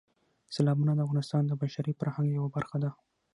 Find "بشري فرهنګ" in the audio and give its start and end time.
1.61-2.27